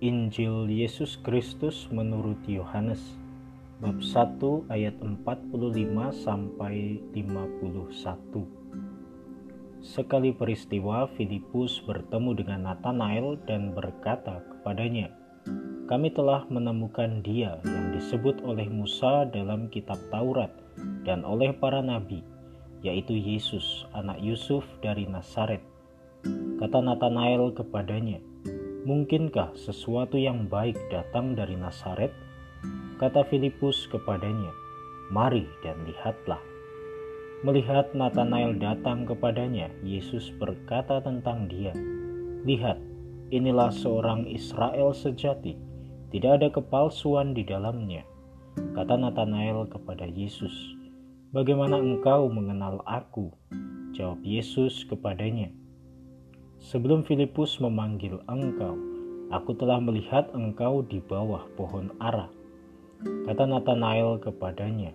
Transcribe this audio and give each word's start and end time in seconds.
Injil 0.00 0.72
Yesus 0.72 1.20
Kristus 1.20 1.84
menurut 1.92 2.40
Yohanes 2.48 3.20
bab 3.84 4.00
1 4.00 4.40
ayat 4.72 4.96
45 4.96 5.52
sampai 6.24 7.04
51. 7.12 8.48
Sekali 9.84 10.32
peristiwa 10.32 11.04
Filipus 11.20 11.84
bertemu 11.84 12.32
dengan 12.32 12.72
Nathanael 12.72 13.36
dan 13.44 13.76
berkata 13.76 14.40
kepadanya, 14.48 15.12
"Kami 15.84 16.08
telah 16.16 16.48
menemukan 16.48 17.20
Dia 17.20 17.60
yang 17.60 17.92
disebut 17.92 18.40
oleh 18.40 18.72
Musa 18.72 19.28
dalam 19.28 19.68
kitab 19.68 20.00
Taurat 20.08 20.48
dan 21.04 21.28
oleh 21.28 21.52
para 21.52 21.84
nabi, 21.84 22.24
yaitu 22.80 23.12
Yesus, 23.20 23.84
anak 23.92 24.16
Yusuf 24.24 24.64
dari 24.80 25.04
Nazaret." 25.04 25.60
Kata 26.56 26.80
Nathanael 26.80 27.52
kepadanya, 27.52 28.24
"Mungkinkah 28.80 29.52
sesuatu 29.60 30.16
yang 30.16 30.48
baik 30.48 30.76
datang 30.88 31.36
dari 31.36 31.52
Nazaret?" 31.52 32.12
Kata 32.96 33.24
Filipus 33.28 33.84
kepadanya, 33.92 34.52
"Mari 35.12 35.44
dan 35.60 35.84
lihatlah." 35.84 36.40
Melihat 37.40 37.96
Nathanael 37.96 38.52
datang 38.60 39.08
kepadanya, 39.08 39.72
Yesus 39.80 40.28
berkata 40.36 41.00
tentang 41.00 41.48
dia, 41.48 41.72
"Lihat, 42.44 42.76
inilah 43.32 43.72
seorang 43.72 44.28
Israel 44.28 44.92
sejati, 44.92 45.56
tidak 46.12 46.40
ada 46.40 46.48
kepalsuan 46.52 47.32
di 47.32 47.40
dalamnya." 47.44 48.04
Kata 48.76 49.00
Nathanael 49.00 49.64
kepada 49.72 50.04
Yesus, 50.04 50.52
"Bagaimana 51.32 51.80
engkau 51.80 52.28
mengenal 52.28 52.84
aku?" 52.84 53.32
Jawab 53.96 54.20
Yesus 54.20 54.84
kepadanya, 54.84 55.48
Sebelum 56.60 57.08
Filipus 57.08 57.56
memanggil 57.56 58.20
engkau, 58.28 58.76
aku 59.32 59.56
telah 59.56 59.80
melihat 59.80 60.28
engkau 60.36 60.84
di 60.84 61.00
bawah 61.00 61.48
pohon 61.56 61.88
ara. 61.96 62.28
Kata 63.00 63.48
Nathanael 63.48 64.20
kepadanya, 64.20 64.92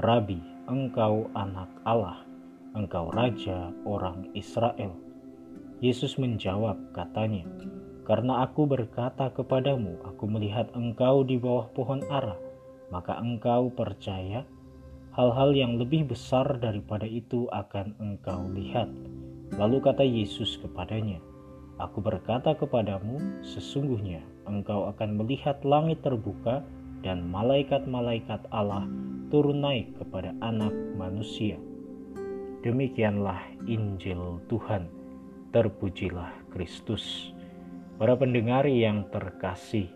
Rabi, 0.00 0.40
engkau 0.64 1.28
anak 1.36 1.68
Allah, 1.84 2.24
engkau 2.72 3.12
raja 3.12 3.68
orang 3.84 4.32
Israel. 4.32 4.96
Yesus 5.84 6.16
menjawab 6.16 6.80
katanya, 6.96 7.44
Karena 8.08 8.40
aku 8.48 8.64
berkata 8.64 9.28
kepadamu, 9.28 10.00
aku 10.08 10.24
melihat 10.24 10.72
engkau 10.72 11.20
di 11.20 11.36
bawah 11.36 11.68
pohon 11.76 12.00
ara, 12.08 12.40
maka 12.88 13.20
engkau 13.20 13.68
percaya 13.68 14.48
hal-hal 15.12 15.52
yang 15.52 15.76
lebih 15.76 16.08
besar 16.08 16.56
daripada 16.56 17.04
itu 17.04 17.44
akan 17.52 17.92
engkau 18.00 18.48
lihat. 18.56 18.88
Lalu 19.54 19.78
kata 19.86 20.02
Yesus 20.02 20.58
kepadanya, 20.58 21.22
Aku 21.78 21.98
berkata 21.98 22.54
kepadamu, 22.54 23.18
sesungguhnya 23.42 24.22
engkau 24.46 24.86
akan 24.90 25.18
melihat 25.18 25.62
langit 25.66 26.02
terbuka 26.02 26.62
dan 27.02 27.26
malaikat-malaikat 27.26 28.46
Allah 28.54 28.86
turun 29.30 29.62
naik 29.62 29.94
kepada 29.98 30.34
anak 30.42 30.70
manusia. 30.94 31.58
Demikianlah 32.62 33.42
Injil 33.66 34.42
Tuhan. 34.46 34.86
Terpujilah 35.50 36.50
Kristus. 36.50 37.30
Para 37.94 38.18
pendengar 38.18 38.66
yang 38.66 39.06
terkasih, 39.10 39.86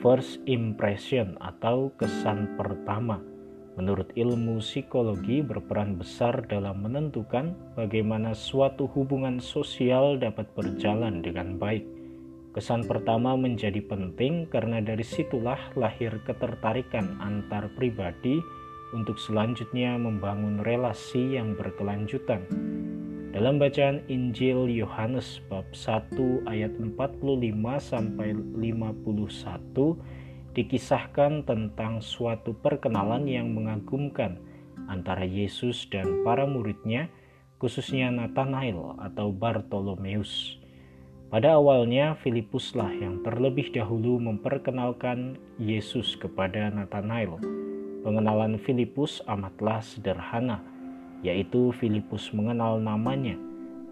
first 0.00 0.40
impression 0.48 1.36
atau 1.44 1.92
kesan 2.00 2.56
pertama– 2.56 3.20
menurut 3.74 4.14
ilmu 4.14 4.62
psikologi 4.62 5.42
berperan 5.42 5.98
besar 5.98 6.46
dalam 6.46 6.86
menentukan 6.86 7.54
bagaimana 7.74 8.34
suatu 8.34 8.86
hubungan 8.94 9.42
sosial 9.42 10.18
dapat 10.18 10.46
berjalan 10.54 11.22
dengan 11.22 11.58
baik. 11.58 11.82
Kesan 12.54 12.86
pertama 12.86 13.34
menjadi 13.34 13.82
penting 13.82 14.46
karena 14.46 14.78
dari 14.78 15.02
situlah 15.02 15.58
lahir 15.74 16.22
ketertarikan 16.22 17.18
antar 17.18 17.66
pribadi 17.74 18.38
untuk 18.94 19.18
selanjutnya 19.18 19.98
membangun 19.98 20.62
relasi 20.62 21.34
yang 21.34 21.58
berkelanjutan. 21.58 22.46
Dalam 23.34 23.58
bacaan 23.58 23.98
Injil 24.06 24.70
Yohanes 24.70 25.42
bab 25.50 25.66
1 25.74 26.46
ayat 26.46 26.70
45 26.78 26.94
sampai 27.82 28.30
51 28.30 30.22
dikisahkan 30.54 31.42
tentang 31.44 31.98
suatu 31.98 32.54
perkenalan 32.54 33.26
yang 33.26 33.50
mengagumkan 33.50 34.38
antara 34.86 35.26
Yesus 35.26 35.84
dan 35.90 36.22
para 36.22 36.46
muridnya, 36.46 37.10
khususnya 37.58 38.14
Nathanael 38.14 38.96
atau 39.02 39.34
Bartolomeus. 39.34 40.62
Pada 41.34 41.58
awalnya, 41.58 42.14
Filipuslah 42.22 42.94
yang 42.94 43.18
terlebih 43.26 43.74
dahulu 43.74 44.22
memperkenalkan 44.22 45.34
Yesus 45.58 46.14
kepada 46.14 46.70
Nathanael. 46.70 47.42
Pengenalan 48.06 48.60
Filipus 48.62 49.18
amatlah 49.26 49.82
sederhana, 49.82 50.62
yaitu 51.26 51.74
Filipus 51.74 52.30
mengenal 52.30 52.78
namanya, 52.78 53.34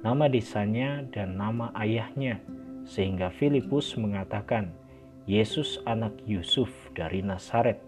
nama 0.07 0.31
desanya, 0.31 1.03
dan 1.11 1.35
nama 1.35 1.75
ayahnya, 1.75 2.39
sehingga 2.87 3.33
Filipus 3.35 3.97
mengatakan, 3.99 4.71
Yesus 5.23 5.79
anak 5.87 6.19
Yusuf 6.27 6.67
dari 6.99 7.23
Nazaret. 7.23 7.79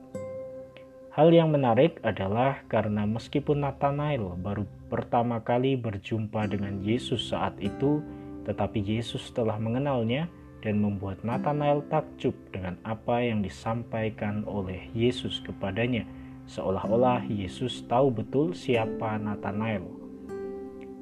Hal 1.10 1.34
yang 1.34 1.50
menarik 1.50 1.98
adalah 2.06 2.62
karena 2.70 3.02
meskipun 3.10 3.66
Nathanael 3.66 4.38
baru 4.38 4.62
pertama 4.86 5.42
kali 5.42 5.74
berjumpa 5.74 6.46
dengan 6.46 6.78
Yesus 6.78 7.34
saat 7.34 7.58
itu, 7.58 7.98
tetapi 8.46 8.78
Yesus 8.78 9.34
telah 9.34 9.58
mengenalnya 9.58 10.30
dan 10.62 10.78
membuat 10.78 11.26
Nathanael 11.26 11.82
takjub 11.90 12.38
dengan 12.54 12.78
apa 12.86 13.18
yang 13.18 13.42
disampaikan 13.42 14.46
oleh 14.46 14.86
Yesus 14.94 15.42
kepadanya, 15.42 16.06
seolah-olah 16.46 17.26
Yesus 17.26 17.82
tahu 17.90 18.14
betul 18.14 18.54
siapa 18.54 19.18
Nathanael. 19.18 19.82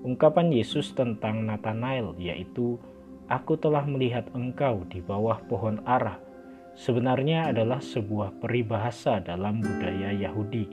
Ungkapan 0.01 0.49
Yesus 0.49 0.97
tentang 0.97 1.45
Nathanael 1.45 2.17
yaitu 2.17 2.81
aku 3.33 3.57
telah 3.57 3.89
melihat 3.89 4.29
engkau 4.37 4.85
di 4.93 5.01
bawah 5.01 5.41
pohon 5.49 5.81
ara, 5.89 6.21
sebenarnya 6.77 7.49
adalah 7.49 7.81
sebuah 7.81 8.37
peribahasa 8.45 9.25
dalam 9.25 9.65
budaya 9.65 10.13
Yahudi. 10.13 10.69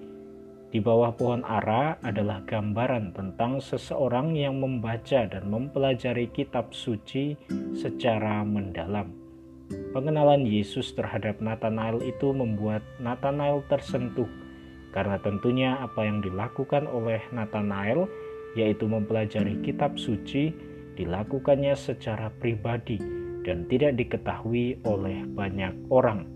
Di 0.69 0.77
bawah 0.77 1.15
pohon 1.15 1.41
ara 1.47 1.97
adalah 2.03 2.45
gambaran 2.45 3.15
tentang 3.15 3.57
seseorang 3.63 4.35
yang 4.37 4.59
membaca 4.59 5.25
dan 5.25 5.49
mempelajari 5.49 6.29
kitab 6.35 6.75
suci 6.75 7.33
secara 7.73 8.45
mendalam. 8.45 9.09
Pengenalan 9.95 10.45
Yesus 10.45 10.93
terhadap 10.93 11.41
Nathanael 11.41 12.03
itu 12.05 12.35
membuat 12.35 12.85
Nathanael 13.01 13.65
tersentuh 13.65 14.29
karena 14.93 15.17
tentunya 15.21 15.77
apa 15.77 16.05
yang 16.05 16.21
dilakukan 16.21 16.89
oleh 16.89 17.21
Nathanael 17.33 18.09
yaitu 18.57 18.89
mempelajari 18.89 19.61
kitab 19.61 19.97
suci 19.97 20.53
dilakukannya 20.99 21.79
secara 21.79 22.27
pribadi 22.27 22.99
dan 23.47 23.63
tidak 23.71 23.95
diketahui 23.95 24.83
oleh 24.83 25.23
banyak 25.23 25.71
orang. 25.87 26.27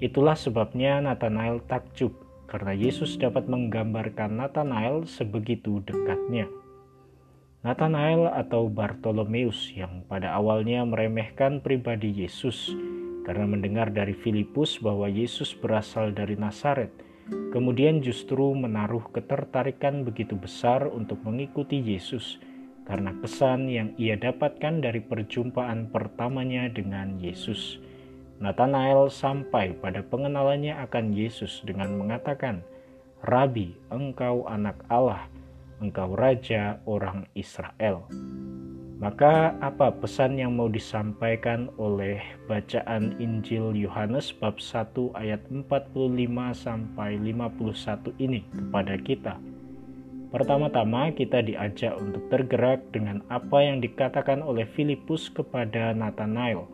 Itulah 0.00 0.32
sebabnya 0.32 1.04
Nathanael 1.04 1.60
takjub 1.68 2.16
karena 2.48 2.72
Yesus 2.72 3.20
dapat 3.20 3.44
menggambarkan 3.44 4.40
Nathanael 4.40 5.04
sebegitu 5.04 5.84
dekatnya. 5.84 6.48
Nathanael 7.60 8.32
atau 8.32 8.72
Bartolomeus 8.72 9.68
yang 9.76 10.08
pada 10.08 10.32
awalnya 10.32 10.80
meremehkan 10.88 11.60
pribadi 11.60 12.08
Yesus 12.08 12.72
karena 13.28 13.44
mendengar 13.44 13.92
dari 13.92 14.16
Filipus 14.16 14.80
bahwa 14.80 15.04
Yesus 15.12 15.52
berasal 15.52 16.16
dari 16.16 16.40
Nazaret, 16.40 16.88
kemudian 17.52 18.00
justru 18.00 18.56
menaruh 18.56 19.04
ketertarikan 19.12 20.08
begitu 20.08 20.40
besar 20.40 20.88
untuk 20.88 21.20
mengikuti 21.20 21.76
Yesus 21.84 22.40
karena 22.90 23.14
kesan 23.22 23.70
yang 23.70 23.94
ia 23.94 24.18
dapatkan 24.18 24.82
dari 24.82 24.98
perjumpaan 24.98 25.94
pertamanya 25.94 26.66
dengan 26.66 27.22
Yesus. 27.22 27.78
Nathanael 28.42 29.06
sampai 29.06 29.78
pada 29.78 30.02
pengenalannya 30.02 30.74
akan 30.90 31.14
Yesus 31.14 31.62
dengan 31.62 31.94
mengatakan, 31.94 32.66
"Rabi, 33.22 33.78
engkau 33.94 34.42
anak 34.50 34.82
Allah, 34.90 35.30
engkau 35.78 36.18
raja 36.18 36.82
orang 36.82 37.30
Israel." 37.38 38.10
Maka 38.98 39.54
apa 39.62 39.94
pesan 39.94 40.36
yang 40.36 40.58
mau 40.58 40.66
disampaikan 40.66 41.70
oleh 41.78 42.20
bacaan 42.50 43.16
Injil 43.22 43.72
Yohanes 43.72 44.34
bab 44.34 44.58
1 44.58 45.14
ayat 45.16 45.40
45 45.48 46.52
sampai 46.52 47.16
51 47.16 48.12
ini 48.18 48.44
kepada 48.50 48.98
kita? 49.00 49.40
Pertama-tama 50.30 51.10
kita 51.10 51.42
diajak 51.42 51.98
untuk 51.98 52.30
tergerak 52.30 52.86
dengan 52.94 53.18
apa 53.26 53.66
yang 53.66 53.82
dikatakan 53.82 54.46
oleh 54.46 54.62
Filipus 54.62 55.26
kepada 55.26 55.90
Nathanael. 55.90 56.70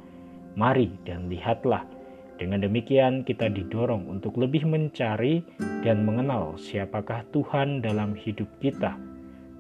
Mari 0.57 0.93
dan 1.09 1.33
lihatlah. 1.33 1.89
Dengan 2.37 2.61
demikian 2.61 3.25
kita 3.25 3.49
didorong 3.49 4.13
untuk 4.13 4.37
lebih 4.37 4.69
mencari 4.69 5.41
dan 5.81 6.05
mengenal 6.05 6.61
siapakah 6.61 7.25
Tuhan 7.33 7.81
dalam 7.81 8.13
hidup 8.13 8.49
kita. 8.61 8.93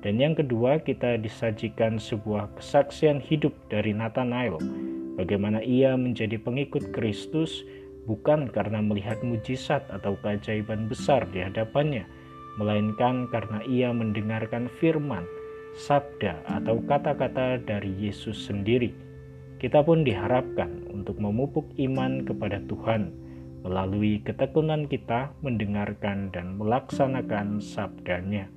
Dan 0.05 0.21
yang 0.21 0.37
kedua 0.37 0.77
kita 0.85 1.17
disajikan 1.17 1.97
sebuah 1.97 2.53
kesaksian 2.61 3.17
hidup 3.17 3.57
dari 3.73 3.97
Nathanael 3.97 4.61
bagaimana 5.17 5.65
ia 5.65 5.97
menjadi 5.97 6.37
pengikut 6.37 6.93
Kristus 6.93 7.65
bukan 8.05 8.47
karena 8.53 8.79
melihat 8.85 9.19
mujizat 9.25 9.83
atau 9.91 10.15
keajaiban 10.21 10.87
besar 10.87 11.27
di 11.33 11.43
hadapannya, 11.43 12.07
melainkan 12.57 13.29
karena 13.29 13.61
ia 13.69 13.93
mendengarkan 13.93 14.69
firman, 14.81 15.25
sabda, 15.77 16.41
atau 16.49 16.81
kata-kata 16.85 17.61
dari 17.61 17.93
Yesus 18.01 18.49
sendiri. 18.49 18.93
Kita 19.57 19.81
pun 19.85 20.05
diharapkan 20.05 20.89
untuk 20.93 21.17
memupuk 21.17 21.65
iman 21.81 22.25
kepada 22.25 22.61
Tuhan 22.69 23.13
melalui 23.65 24.23
ketekunan 24.23 24.87
kita 24.87 25.33
mendengarkan 25.43 26.31
dan 26.31 26.55
melaksanakan 26.55 27.59
sabdanya. 27.59 28.56